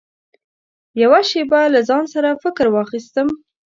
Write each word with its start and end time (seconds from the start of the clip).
يوه 1.01 1.21
شېبه 1.29 1.61
له 1.73 1.79
ځان 1.89 2.03
سره 2.13 2.39
فکر 2.43 2.65
واخيستم. 2.69 3.27